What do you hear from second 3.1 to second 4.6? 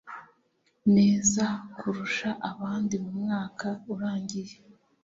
mwaka urangiye